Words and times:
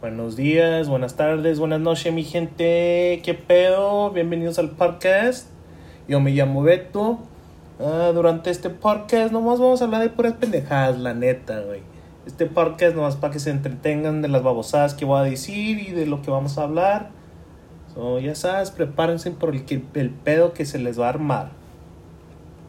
Buenos 0.00 0.34
días, 0.34 0.88
buenas 0.88 1.16
tardes, 1.16 1.58
buenas 1.58 1.78
noches, 1.78 2.10
mi 2.10 2.24
gente. 2.24 3.20
¿Qué 3.22 3.34
pedo? 3.34 4.10
Bienvenidos 4.10 4.58
al 4.58 4.70
podcast. 4.70 5.46
Yo 6.08 6.20
me 6.20 6.30
llamo 6.30 6.62
Beto. 6.62 7.18
Ah, 7.78 8.10
durante 8.14 8.48
este 8.48 8.70
podcast 8.70 9.30
nomás 9.30 9.60
vamos 9.60 9.82
a 9.82 9.84
hablar 9.84 10.00
de 10.00 10.08
puras 10.08 10.32
pendejadas, 10.32 10.98
la 10.98 11.12
neta, 11.12 11.60
güey. 11.60 11.82
Este 12.24 12.46
podcast 12.46 12.96
nomás 12.96 13.16
para 13.16 13.30
que 13.30 13.40
se 13.40 13.50
entretengan 13.50 14.22
de 14.22 14.28
las 14.28 14.42
babosadas 14.42 14.94
que 14.94 15.04
voy 15.04 15.20
a 15.20 15.24
decir 15.24 15.78
y 15.80 15.90
de 15.90 16.06
lo 16.06 16.22
que 16.22 16.30
vamos 16.30 16.56
a 16.56 16.62
hablar. 16.62 17.10
So, 17.92 18.20
ya 18.20 18.34
sabes, 18.34 18.70
prepárense 18.70 19.30
por 19.32 19.54
el, 19.54 19.64
el 19.92 20.10
pedo 20.10 20.54
que 20.54 20.64
se 20.64 20.78
les 20.78 20.98
va 20.98 21.08
a 21.08 21.10
armar. 21.10 21.50